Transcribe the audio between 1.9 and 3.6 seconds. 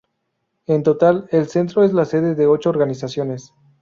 la sede de ocho organizaciones.